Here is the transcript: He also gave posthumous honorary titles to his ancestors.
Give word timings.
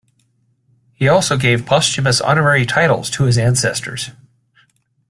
He 0.93 1.07
also 1.07 1.37
gave 1.37 1.67
posthumous 1.67 2.21
honorary 2.21 2.65
titles 2.65 3.07
to 3.11 3.25
his 3.25 3.37
ancestors. 3.37 4.09